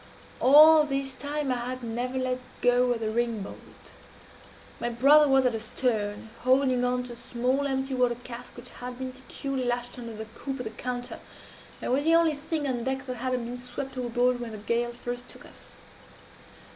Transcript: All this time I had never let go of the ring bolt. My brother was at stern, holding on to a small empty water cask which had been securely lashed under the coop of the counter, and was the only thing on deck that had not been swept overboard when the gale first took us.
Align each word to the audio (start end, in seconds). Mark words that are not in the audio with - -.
All 0.39 0.83
this 0.83 1.13
time 1.13 1.51
I 1.51 1.57
had 1.57 1.83
never 1.83 2.17
let 2.17 2.39
go 2.63 2.91
of 2.91 3.01
the 3.01 3.11
ring 3.11 3.43
bolt. 3.43 3.91
My 4.79 4.89
brother 4.89 5.27
was 5.29 5.45
at 5.45 5.61
stern, 5.61 6.31
holding 6.41 6.83
on 6.83 7.03
to 7.03 7.13
a 7.13 7.15
small 7.15 7.67
empty 7.67 7.93
water 7.93 8.15
cask 8.23 8.57
which 8.57 8.71
had 8.71 8.97
been 8.97 9.13
securely 9.13 9.63
lashed 9.63 9.99
under 9.99 10.15
the 10.15 10.25
coop 10.25 10.57
of 10.59 10.63
the 10.63 10.71
counter, 10.71 11.19
and 11.83 11.91
was 11.91 12.03
the 12.05 12.15
only 12.15 12.33
thing 12.33 12.67
on 12.67 12.83
deck 12.83 13.05
that 13.05 13.17
had 13.17 13.33
not 13.33 13.45
been 13.45 13.59
swept 13.59 13.95
overboard 13.95 14.39
when 14.39 14.53
the 14.53 14.57
gale 14.57 14.91
first 14.91 15.29
took 15.29 15.45
us. 15.45 15.73